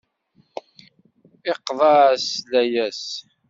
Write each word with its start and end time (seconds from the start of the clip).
Iqḍeɛ-as 1.51 2.27
layas. 2.51 3.03